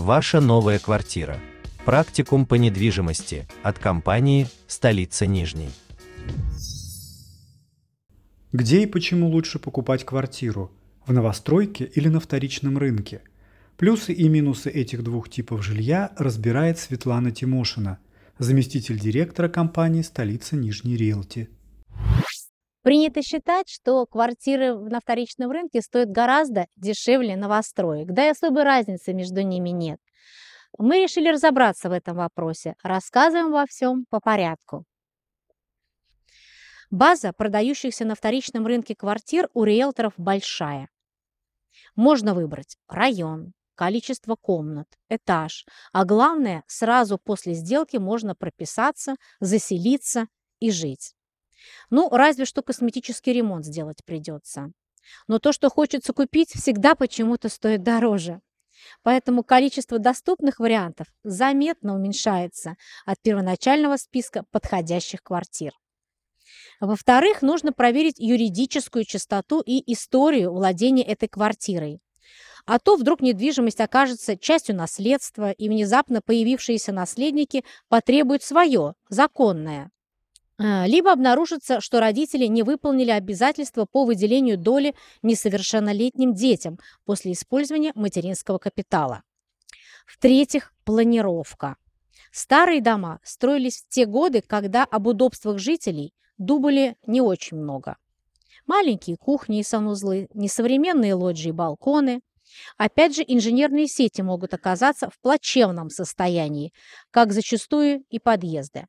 Ваша 0.00 0.40
новая 0.40 0.78
квартира. 0.78 1.38
Практикум 1.84 2.46
по 2.46 2.54
недвижимости 2.54 3.46
от 3.62 3.78
компании 3.78 4.46
«Столица 4.66 5.26
Нижней». 5.26 5.68
Где 8.50 8.82
и 8.82 8.86
почему 8.86 9.28
лучше 9.28 9.58
покупать 9.58 10.06
квартиру? 10.06 10.72
В 11.04 11.12
новостройке 11.12 11.84
или 11.84 12.08
на 12.08 12.18
вторичном 12.18 12.78
рынке? 12.78 13.20
Плюсы 13.76 14.14
и 14.14 14.26
минусы 14.30 14.70
этих 14.70 15.04
двух 15.04 15.28
типов 15.28 15.62
жилья 15.62 16.12
разбирает 16.16 16.78
Светлана 16.78 17.30
Тимошина, 17.30 17.98
заместитель 18.38 18.98
директора 18.98 19.50
компании 19.50 20.00
«Столица 20.00 20.56
Нижней 20.56 20.96
Риэлти». 20.96 21.50
Принято 22.82 23.22
считать, 23.22 23.68
что 23.68 24.06
квартиры 24.06 24.74
на 24.74 25.00
вторичном 25.00 25.50
рынке 25.50 25.82
стоят 25.82 26.10
гораздо 26.10 26.66
дешевле 26.76 27.36
новостроек, 27.36 28.08
да 28.08 28.26
и 28.26 28.30
особой 28.30 28.62
разницы 28.64 29.12
между 29.12 29.42
ними 29.42 29.68
нет. 29.68 30.00
Мы 30.78 31.02
решили 31.02 31.28
разобраться 31.28 31.90
в 31.90 31.92
этом 31.92 32.16
вопросе. 32.16 32.74
Рассказываем 32.82 33.52
во 33.52 33.66
всем 33.66 34.06
по 34.08 34.20
порядку. 34.20 34.84
База 36.90 37.32
продающихся 37.32 38.04
на 38.04 38.14
вторичном 38.14 38.66
рынке 38.66 38.94
квартир 38.96 39.48
у 39.52 39.64
риэлторов 39.64 40.14
большая. 40.16 40.88
Можно 41.94 42.34
выбрать 42.34 42.76
район, 42.88 43.52
количество 43.74 44.36
комнат, 44.36 44.88
этаж, 45.08 45.66
а 45.92 46.04
главное, 46.04 46.64
сразу 46.66 47.18
после 47.18 47.54
сделки 47.54 47.96
можно 47.96 48.34
прописаться, 48.34 49.14
заселиться 49.38 50.26
и 50.58 50.70
жить. 50.70 51.14
Ну, 51.90 52.08
разве 52.10 52.44
что 52.44 52.62
косметический 52.62 53.32
ремонт 53.32 53.64
сделать 53.64 54.04
придется. 54.04 54.72
Но 55.26 55.38
то, 55.38 55.52
что 55.52 55.70
хочется 55.70 56.12
купить, 56.12 56.50
всегда 56.50 56.94
почему-то 56.94 57.48
стоит 57.48 57.82
дороже. 57.82 58.40
Поэтому 59.02 59.42
количество 59.42 59.98
доступных 59.98 60.58
вариантов 60.58 61.06
заметно 61.22 61.94
уменьшается 61.94 62.76
от 63.04 63.20
первоначального 63.20 63.96
списка 63.96 64.44
подходящих 64.50 65.22
квартир. 65.22 65.72
Во-вторых, 66.80 67.42
нужно 67.42 67.72
проверить 67.72 68.18
юридическую 68.18 69.04
чистоту 69.04 69.60
и 69.60 69.92
историю 69.92 70.52
владения 70.52 71.04
этой 71.04 71.28
квартирой. 71.28 72.00
А 72.66 72.78
то 72.78 72.96
вдруг 72.96 73.20
недвижимость 73.20 73.80
окажется 73.80 74.36
частью 74.36 74.76
наследства, 74.76 75.50
и 75.50 75.68
внезапно 75.68 76.20
появившиеся 76.22 76.92
наследники 76.92 77.64
потребуют 77.88 78.42
свое, 78.42 78.94
законное. 79.08 79.90
А, 80.62 80.86
либо 80.86 81.10
обнаружится, 81.10 81.80
что 81.80 82.00
родители 82.00 82.44
не 82.44 82.62
выполнили 82.62 83.10
обязательства 83.10 83.86
по 83.90 84.04
выделению 84.04 84.58
доли 84.58 84.94
несовершеннолетним 85.22 86.34
детям 86.34 86.78
после 87.06 87.32
использования 87.32 87.92
материнского 87.94 88.58
капитала. 88.58 89.22
В-третьих, 90.06 90.74
планировка. 90.84 91.76
Старые 92.30 92.82
дома 92.82 93.20
строились 93.24 93.82
в 93.82 93.88
те 93.88 94.04
годы, 94.04 94.42
когда 94.42 94.84
об 94.84 95.06
удобствах 95.06 95.58
жителей 95.58 96.12
думали 96.36 96.96
не 97.06 97.22
очень 97.22 97.56
много. 97.56 97.96
Маленькие 98.66 99.16
кухни 99.16 99.60
и 99.60 99.64
санузлы, 99.64 100.28
несовременные 100.34 101.14
лоджии 101.14 101.48
и 101.48 101.52
балконы. 101.52 102.20
Опять 102.76 103.16
же, 103.16 103.24
инженерные 103.26 103.88
сети 103.88 104.20
могут 104.20 104.52
оказаться 104.52 105.08
в 105.08 105.18
плачевном 105.20 105.88
состоянии, 105.88 106.74
как 107.10 107.32
зачастую 107.32 108.04
и 108.10 108.18
подъезды. 108.18 108.86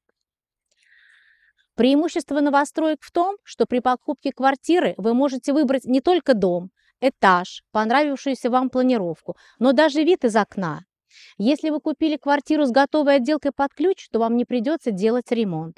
Преимущество 1.76 2.42
новостроек 2.42 3.00
в 3.02 3.12
том, 3.12 3.38
что 3.44 3.66
при 3.66 3.80
покупке 3.80 4.32
квартиры 4.32 4.94
вы 4.98 5.14
можете 5.14 5.54
выбрать 5.54 5.86
не 5.86 6.02
только 6.02 6.34
дом, 6.34 6.70
этаж, 7.00 7.64
понравившуюся 7.72 8.50
вам 8.50 8.70
планировку, 8.70 9.36
но 9.60 9.72
даже 9.72 10.04
вид 10.04 10.26
из 10.26 10.36
окна. 10.36 10.82
Если 11.38 11.70
вы 11.70 11.80
купили 11.80 12.18
квартиру 12.18 12.66
с 12.66 12.72
готовой 12.72 13.18
отделкой 13.18 13.52
под 13.52 13.74
ключ, 13.74 14.08
то 14.12 14.20
вам 14.20 14.38
не 14.38 14.46
придется 14.46 14.92
делать 14.92 15.32
ремонт. 15.32 15.78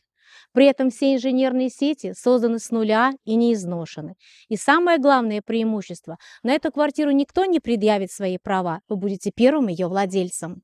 При 0.52 0.66
этом 0.66 0.90
все 0.90 1.16
инженерные 1.16 1.70
сети 1.70 2.14
созданы 2.14 2.60
с 2.60 2.72
нуля 2.72 3.12
и 3.24 3.36
не 3.36 3.54
изношены. 3.54 4.16
И 4.50 4.58
самое 4.58 4.98
главное 4.98 5.42
преимущество– 5.42 6.18
на 6.44 6.54
эту 6.54 6.72
квартиру 6.72 7.12
никто 7.12 7.46
не 7.46 7.60
предъявит 7.60 8.12
свои 8.12 8.38
права, 8.38 8.82
вы 8.88 8.96
будете 8.96 9.32
первым 9.32 9.68
ее 9.68 9.88
владельцем. 9.88 10.64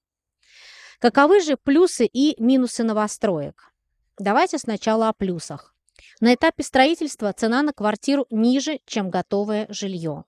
Каковы 1.00 1.40
же 1.40 1.56
плюсы 1.56 2.06
и 2.06 2.35
минусы 2.41 2.84
новостроек? 2.84 3.72
Давайте 4.19 4.57
сначала 4.57 5.07
о 5.07 5.13
плюсах. 5.13 5.74
На 6.19 6.34
этапе 6.34 6.62
строительства 6.63 7.31
цена 7.31 7.63
на 7.63 7.72
квартиру 7.72 8.28
ниже, 8.30 8.81
чем 8.85 9.09
готовое 9.09 9.66
жилье. 9.69 10.25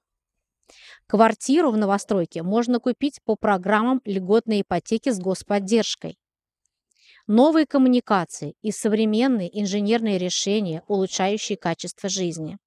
Квартиру 1.07 1.71
в 1.71 1.77
новостройке 1.77 2.41
можно 2.41 2.79
купить 2.79 3.21
по 3.25 3.35
программам 3.35 4.01
льготной 4.05 4.61
ипотеки 4.61 5.09
с 5.09 5.19
господдержкой. 5.19 6.17
Новые 7.27 7.65
коммуникации 7.65 8.55
и 8.61 8.71
современные 8.71 9.61
инженерные 9.61 10.17
решения, 10.17 10.83
улучшающие 10.87 11.57
качество 11.57 12.07
жизни. 12.07 12.57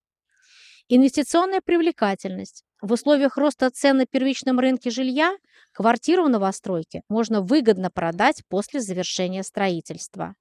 Инвестиционная 0.88 1.62
привлекательность. 1.62 2.64
В 2.82 2.92
условиях 2.92 3.38
роста 3.38 3.70
цен 3.70 3.96
на 3.96 4.04
первичном 4.04 4.60
рынке 4.60 4.90
жилья 4.90 5.34
квартиру 5.72 6.24
в 6.24 6.28
новостройке 6.28 7.00
можно 7.08 7.40
выгодно 7.40 7.90
продать 7.90 8.42
после 8.50 8.82
завершения 8.82 9.42
строительства 9.42 10.34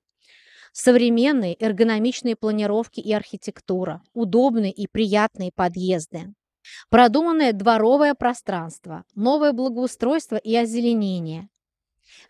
современные 0.74 1.56
эргономичные 1.58 2.36
планировки 2.36 3.00
и 3.00 3.14
архитектура, 3.14 4.02
удобные 4.14 4.72
и 4.72 4.88
приятные 4.88 5.52
подъезды. 5.54 6.34
Продуманное 6.90 7.54
дворовое 7.54 8.16
пространство, 8.16 9.04
новое 9.16 9.54
благоустройство 9.54 10.38
и 10.38 10.56
озеленение, 10.56 11.50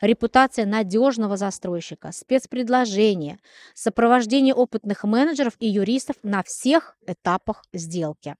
репутация 0.02 0.66
надежного 0.66 1.38
застройщика, 1.38 2.12
спецпредложения, 2.12 3.40
сопровождение 3.74 4.54
опытных 4.54 5.04
менеджеров 5.04 5.54
и 5.60 5.68
юристов 5.68 6.18
на 6.24 6.44
всех 6.44 6.98
этапах 7.08 7.64
сделки. 7.74 8.36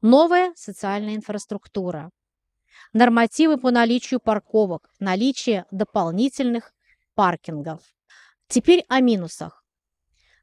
Новая 0.00 0.52
социальная 0.56 1.14
инфраструктура, 1.14 2.10
нормативы 2.92 3.58
по 3.58 3.70
наличию 3.70 4.18
парковок, 4.18 4.90
наличие 4.98 5.66
дополнительных 5.70 6.72
паркингов. 7.14 7.80
Теперь 8.52 8.84
о 8.88 9.00
минусах. 9.00 9.64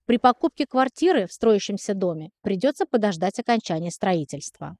При 0.08 0.18
покупке 0.18 0.66
квартиры 0.66 1.28
в 1.28 1.32
строящемся 1.32 1.94
доме 1.94 2.32
придется 2.42 2.88
подождать 2.88 3.38
окончания 3.38 3.92
строительства. 3.92 4.78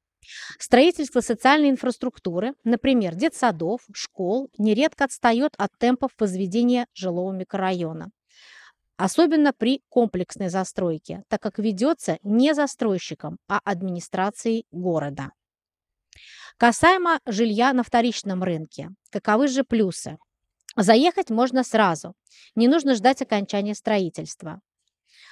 Строительство 0.58 1.22
социальной 1.22 1.70
инфраструктуры, 1.70 2.56
например, 2.64 3.14
детсадов, 3.14 3.82
школ, 3.94 4.50
нередко 4.58 5.04
отстает 5.04 5.54
от 5.60 5.70
темпов 5.78 6.10
возведения 6.18 6.88
жилого 6.96 7.32
микрорайона. 7.32 8.10
Особенно 8.98 9.54
при 9.54 9.84
комплексной 9.90 10.50
застройке, 10.50 11.22
так 11.28 11.40
как 11.40 11.60
ведется 11.60 12.18
не 12.24 12.56
застройщиком, 12.56 13.38
а 13.48 13.60
администрацией 13.64 14.66
города. 14.72 15.34
Касаемо 16.58 17.20
жилья 17.28 17.74
на 17.74 17.84
вторичном 17.84 18.42
рынке, 18.42 18.90
каковы 19.12 19.50
же 19.50 19.64
плюсы? 19.64 20.18
Заехать 20.76 21.30
можно 21.30 21.64
сразу, 21.64 22.14
не 22.56 22.68
нужно 22.68 22.96
ждать 22.96 23.22
окончания 23.22 23.76
строительства. 23.76 24.62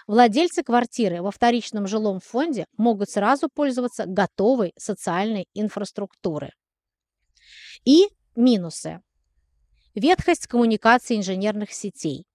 Владельцы 0.07 0.63
квартиры 0.63 1.21
во 1.21 1.31
вторичном 1.31 1.85
жилом 1.85 2.19
фонде 2.21 2.65
могут 2.77 3.09
сразу 3.09 3.49
пользоваться 3.49 4.05
готовой 4.05 4.73
социальной 4.77 5.47
инфраструктурой. 5.53 6.53
И 7.83 8.07
минусы. 8.35 9.01
Ветхость 9.95 10.47
коммуникации 10.47 11.17
инженерных 11.17 11.73
сетей. 11.73 12.25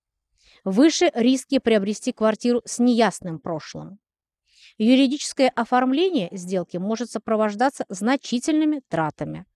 Выше 0.65 1.11
риски 1.15 1.59
приобрести 1.59 2.13
квартиру 2.13 2.61
с 2.65 2.79
неясным 2.79 3.39
прошлым. 3.39 3.99
Юридическое 4.79 5.49
оформление 5.49 6.29
сделки 6.33 6.77
может 6.77 7.11
сопровождаться 7.11 7.85
значительными 7.89 8.81
тратами. 8.89 9.47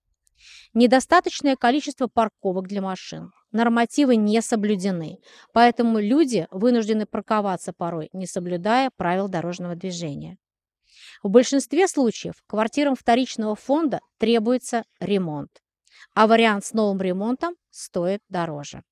Недостаточное 0.75 1.57
количество 1.57 2.07
парковок 2.07 2.67
для 2.67 2.81
машин. 2.81 3.33
Нормативы 3.57 4.17
не 4.17 4.43
соблюдены, 4.43 5.19
поэтому 5.55 5.99
люди 5.99 6.47
вынуждены 6.51 7.07
парковаться 7.07 7.73
порой, 7.73 8.11
не 8.13 8.27
соблюдая 8.27 8.91
правил 8.95 9.31
дорожного 9.31 9.75
движения. 9.75 10.37
В 11.23 11.31
большинстве 11.31 11.89
случаев 11.89 12.35
квартирам 12.47 12.95
вторичного 12.95 13.55
фонда 13.55 14.01
требуется 14.19 14.85
ремонт, 15.01 15.63
а 16.15 16.27
вариант 16.27 16.67
с 16.67 16.75
новым 16.75 17.01
ремонтом 17.01 17.55
стоит 17.71 18.21
дороже. 18.29 18.83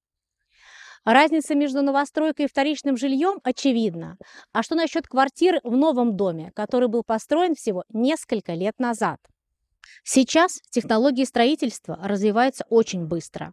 Разница 1.04 1.54
между 1.54 1.82
новостройкой 1.82 2.46
и 2.46 2.48
вторичным 2.48 2.96
жильем 2.96 3.40
очевидна. 3.44 4.16
А 4.54 4.62
что 4.62 4.76
насчет 4.76 5.06
квартир 5.06 5.60
в 5.62 5.76
новом 5.76 6.16
доме, 6.16 6.52
который 6.54 6.88
был 6.88 7.02
построен 7.04 7.54
всего 7.54 7.84
несколько 7.90 8.54
лет 8.54 8.78
назад? 8.78 9.20
Сейчас 10.04 10.58
технологии 10.70 11.24
строительства 11.24 11.98
развиваются 12.02 12.64
очень 12.70 13.04
быстро. 13.04 13.52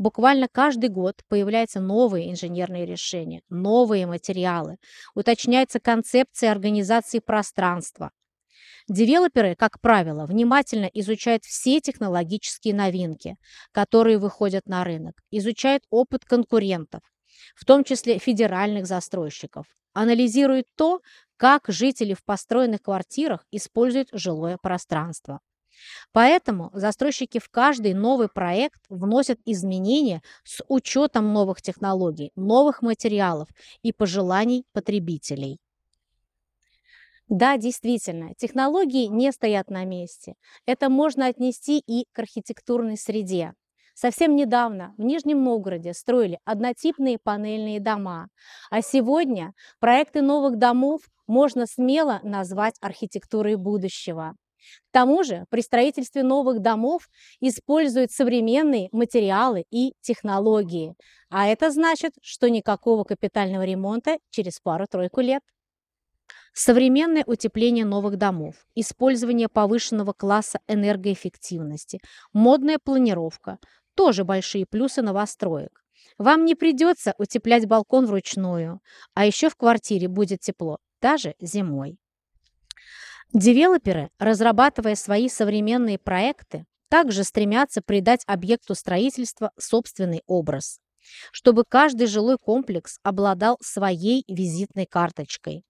Буквально 0.00 0.48
каждый 0.48 0.88
год 0.88 1.16
появляются 1.28 1.78
новые 1.78 2.30
инженерные 2.32 2.86
решения, 2.86 3.42
новые 3.50 4.06
материалы, 4.06 4.78
уточняется 5.14 5.78
концепция 5.78 6.52
организации 6.52 7.18
пространства. 7.18 8.10
Девелоперы, 8.88 9.54
как 9.56 9.78
правило, 9.82 10.24
внимательно 10.24 10.86
изучают 10.86 11.44
все 11.44 11.82
технологические 11.82 12.74
новинки, 12.74 13.36
которые 13.72 14.16
выходят 14.16 14.64
на 14.64 14.84
рынок, 14.84 15.20
изучают 15.30 15.84
опыт 15.90 16.24
конкурентов, 16.24 17.02
в 17.54 17.66
том 17.66 17.84
числе 17.84 18.18
федеральных 18.18 18.86
застройщиков, 18.86 19.66
анализируют 19.92 20.64
то, 20.76 21.02
как 21.36 21.64
жители 21.68 22.14
в 22.14 22.24
построенных 22.24 22.80
квартирах 22.80 23.44
используют 23.50 24.08
жилое 24.12 24.56
пространство. 24.56 25.40
Поэтому 26.12 26.70
застройщики 26.72 27.38
в 27.38 27.48
каждый 27.50 27.94
новый 27.94 28.28
проект 28.28 28.80
вносят 28.88 29.38
изменения 29.44 30.22
с 30.44 30.62
учетом 30.68 31.32
новых 31.32 31.62
технологий, 31.62 32.32
новых 32.36 32.82
материалов 32.82 33.48
и 33.82 33.92
пожеланий 33.92 34.64
потребителей. 34.72 35.58
Да, 37.28 37.56
действительно, 37.56 38.34
технологии 38.34 39.06
не 39.06 39.30
стоят 39.30 39.70
на 39.70 39.84
месте. 39.84 40.34
Это 40.66 40.88
можно 40.88 41.26
отнести 41.26 41.78
и 41.78 42.06
к 42.12 42.18
архитектурной 42.18 42.96
среде. 42.96 43.54
Совсем 43.94 44.34
недавно 44.34 44.94
в 44.96 45.02
Нижнем 45.02 45.44
Новгороде 45.44 45.92
строили 45.92 46.40
однотипные 46.44 47.18
панельные 47.18 47.80
дома, 47.80 48.28
а 48.70 48.82
сегодня 48.82 49.52
проекты 49.78 50.22
новых 50.22 50.56
домов 50.58 51.02
можно 51.26 51.66
смело 51.66 52.18
назвать 52.24 52.76
архитектурой 52.80 53.56
будущего. 53.56 54.36
К 54.88 54.92
тому 54.92 55.22
же 55.24 55.46
при 55.50 55.60
строительстве 55.60 56.22
новых 56.22 56.60
домов 56.60 57.08
используют 57.40 58.12
современные 58.12 58.88
материалы 58.92 59.64
и 59.70 59.94
технологии, 60.00 60.94
а 61.28 61.46
это 61.46 61.70
значит, 61.70 62.14
что 62.22 62.48
никакого 62.48 63.04
капитального 63.04 63.64
ремонта 63.64 64.18
через 64.30 64.60
пару-тройку 64.60 65.20
лет. 65.20 65.42
Современное 66.52 67.22
утепление 67.26 67.84
новых 67.84 68.16
домов, 68.16 68.54
использование 68.74 69.48
повышенного 69.48 70.12
класса 70.12 70.58
энергоэффективности, 70.66 72.00
модная 72.32 72.78
планировка– 72.82 73.58
тоже 73.94 74.24
большие 74.24 74.66
плюсы 74.66 75.02
новостроек. 75.02 75.84
Вам 76.16 76.44
не 76.44 76.54
придется 76.54 77.14
утеплять 77.18 77.66
балкон 77.66 78.06
вручную, 78.06 78.80
а 79.14 79.26
еще 79.26 79.48
в 79.48 79.56
квартире 79.56 80.08
будет 80.08 80.40
тепло, 80.40 80.78
даже 81.00 81.34
зимой. 81.40 81.98
Девелоперы, 83.32 84.10
разрабатывая 84.18 84.96
свои 84.96 85.28
современные 85.28 85.98
проекты, 85.98 86.66
также 86.88 87.22
стремятся 87.22 87.80
придать 87.80 88.24
объекту 88.26 88.74
строительства 88.74 89.52
собственный 89.56 90.22
образ, 90.26 90.80
чтобы 91.30 91.62
каждый 91.68 92.08
жилой 92.08 92.38
комплекс 92.38 92.98
обладал 93.04 93.56
своей 93.62 94.24
визитной 94.26 94.86
карточкой, 94.86 95.62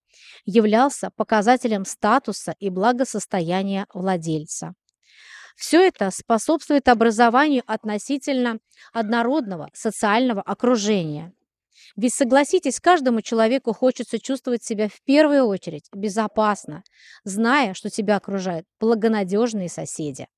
являлся 0.46 1.10
показателем 1.14 1.84
статуса 1.84 2.54
и 2.58 2.70
благосостояния 2.70 3.86
владельца. 3.92 4.72
Все 5.54 5.86
это 5.86 6.10
способствует 6.10 6.88
образованию 6.88 7.62
относительно 7.66 8.60
однородного 8.94 9.68
социального 9.74 10.40
окружения. 10.40 11.34
Ведь 11.96 12.14
согласитесь, 12.14 12.80
каждому 12.80 13.20
человеку 13.20 13.72
хочется 13.72 14.18
чувствовать 14.18 14.62
себя 14.64 14.88
в 14.88 15.00
первую 15.04 15.44
очередь 15.46 15.88
безопасно, 15.94 16.82
зная, 17.24 17.74
что 17.74 17.90
тебя 17.90 18.16
окружают 18.16 18.66
благонадежные 18.78 19.68
соседи. 19.68 20.28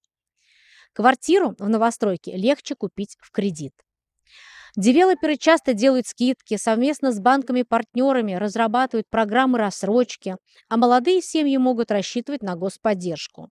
Квартиру 0.93 1.55
в 1.58 1.69
новостройке 1.69 2.37
легче 2.37 2.75
купить 2.75 3.17
в 3.20 3.31
кредит. 3.31 3.73
Девелоперы 4.76 5.37
часто 5.37 5.75
делают 5.75 6.06
скидки, 6.06 6.56
совместно 6.56 7.12
с 7.12 7.20
банками-партнерами 7.20 8.34
разрабатывают 8.34 9.06
программы 9.11 9.58
рассрочки, 9.58 10.37
а 10.69 10.76
молодые 10.79 11.20
семьи 11.20 11.56
могут 11.58 11.90
рассчитывать 11.90 12.43
на 12.43 12.56
господдержку. 12.56 13.50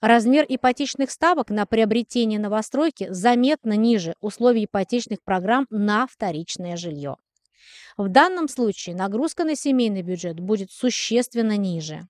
Размер 0.00 0.46
ипотечных 0.48 1.10
ставок 1.10 1.50
на 1.50 1.66
приобретение 1.66 2.38
новостройки 2.38 3.08
заметно 3.10 3.74
ниже 3.74 4.14
условий 4.20 4.64
ипотечных 4.64 5.22
программ 5.22 5.66
на 5.68 6.06
вторичное 6.06 6.78
жилье. 6.78 7.16
В 7.98 8.08
данном 8.08 8.48
случае 8.48 8.96
нагрузка 8.96 9.44
на 9.44 9.54
семейный 9.54 10.00
бюджет 10.00 10.40
будет 10.40 10.70
существенно 10.70 11.58
ниже. 11.58 12.08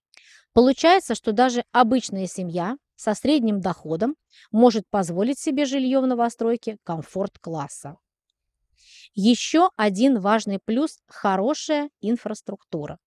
Получается, 0.53 1.17
что 1.17 1.33
даже 1.33 1.65
обычная 1.73 2.29
семья 2.29 2.77
со 2.95 3.15
средним 3.15 3.61
доходом 3.61 4.15
может 4.53 4.85
позволить 4.89 5.41
себе 5.41 5.65
жилье 5.65 6.01
в 6.01 6.07
новостройке 6.07 6.77
комфорт-класса. 6.85 7.97
Еще 9.15 9.71
один 9.77 10.21
важный 10.21 10.61
плюс– 10.65 11.01
хорошая 11.09 11.91
инфраструктура. 12.01 12.99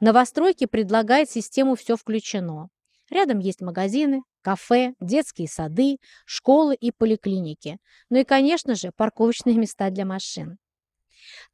Новостройки 0.00 0.66
предлагает 0.66 1.30
систему 1.30 1.74
«Все 1.74 1.96
включено». 1.96 2.68
Рядом 3.10 3.40
есть 3.40 3.60
магазины, 3.60 4.22
кафе, 4.42 4.94
детские 5.00 5.48
сады, 5.48 5.98
школы 6.24 6.74
и 6.74 6.92
поликлиники. 6.92 7.78
Ну 8.08 8.18
и, 8.18 8.24
конечно 8.24 8.74
же, 8.74 8.92
парковочные 8.96 9.56
места 9.58 9.90
для 9.90 10.04
машин. 10.04 10.58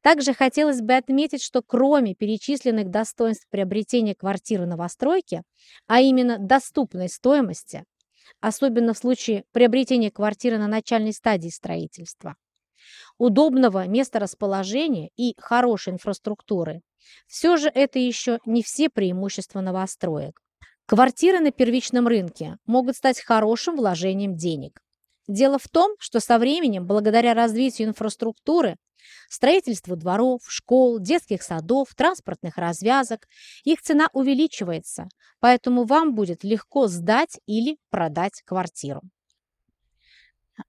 Также 0.03 0.35
хотелось 0.35 0.81
бы 0.81 0.95
отметить, 0.95 1.43
что 1.43 1.63
кроме 1.63 2.15
перечисленных 2.15 2.91
достоинств 2.91 3.47
приобретения 3.51 4.15
квартиры 4.15 4.67
новостройки, 4.67 5.43
а 5.87 6.01
именно 6.01 6.39
доступной 6.39 7.09
стоимости, 7.09 7.85
особенно 8.41 8.95
в 8.95 8.99
случае 8.99 9.45
приобретения 9.53 10.11
квартиры 10.11 10.59
на 10.59 10.69
начальной 10.69 11.13
стадии 11.13 11.49
строительства, 11.49 12.37
удобного 13.19 13.87
месторасположения 13.89 15.11
и 15.17 15.35
хорошей 15.39 15.95
инфраструктуры, 15.95 16.83
все 17.27 17.57
же 17.57 17.69
это 17.69 17.99
еще 17.99 18.39
не 18.45 18.63
все 18.63 18.89
преимущества 18.89 19.61
новостроек. 19.61 20.46
Квартиры 20.87 21.41
на 21.41 21.51
первичном 21.51 22.07
рынке 22.07 22.59
могут 22.65 22.97
стать 22.97 23.21
хорошим 23.21 23.75
вложением 23.75 24.37
денег. 24.37 24.81
Дело 25.27 25.59
в 25.59 25.69
том, 25.69 25.97
что 25.99 26.21
со 26.21 26.39
временем, 26.39 26.87
благодаря 26.87 27.35
развитию 27.35 27.89
инфраструктуры, 27.89 28.77
строительству 29.29 29.97
дворов, 29.97 30.43
школ, 30.47 31.01
детских 31.01 31.43
садов, 31.43 31.93
транспортных 31.97 32.57
развязок, 32.57 33.27
их 33.65 33.83
цена 33.83 34.09
увеличивается, 34.13 35.09
поэтому 35.41 35.85
вам 35.85 36.15
будет 36.15 36.45
легко 36.45 36.87
сдать 36.87 37.41
или 37.47 37.79
продать 37.91 38.43
квартиру. 38.45 39.03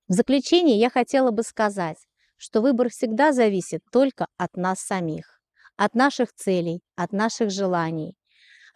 В 0.08 0.14
заключение 0.14 0.80
я 0.80 0.90
хотела 0.90 1.30
бы 1.30 1.44
сказать, 1.44 1.98
что 2.38 2.62
выбор 2.62 2.90
всегда 2.90 3.34
зависит 3.34 3.82
только 3.92 4.26
от 4.38 4.58
нас 4.58 4.80
самих, 4.80 5.40
от 5.76 5.94
наших 5.94 6.34
целей, 6.34 6.82
от 6.96 7.12
наших 7.12 7.52
желаний. 7.52 8.16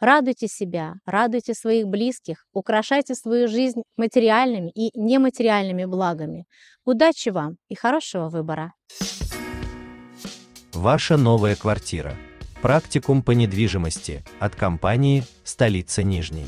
Радуйте 0.02 0.48
себя, 0.48 0.96
радуйте 1.06 1.54
своих 1.54 1.86
близких, 1.86 2.48
украшайте 2.54 3.14
свою 3.14 3.48
жизнь 3.48 3.84
материальными 3.98 4.72
и 4.72 4.90
нематериальными 5.00 5.86
благами. 5.86 6.46
Удачи 6.86 7.30
вам 7.30 7.58
и 7.70 7.76
хорошего 7.76 8.28
выбора! 8.28 8.74
Ваша 10.74 11.18
новая 11.18 11.56
квартира. 11.56 12.16
Практикум 12.64 13.22
по 13.22 13.32
недвижимости 13.32 14.24
от 14.40 14.56
компании 14.56 15.24
«Столица 15.44 16.02
Нижней». 16.02 16.48